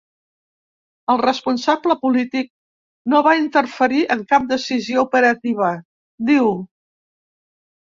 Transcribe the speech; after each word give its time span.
El 1.13 1.19
responsable 1.21 1.97
polític 2.07 2.49
no 3.15 3.23
va 3.29 3.37
interferir 3.43 4.03
en 4.19 4.27
cap 4.35 4.51
decisió 4.57 5.09
operativa, 5.09 5.73
diu. 6.35 6.55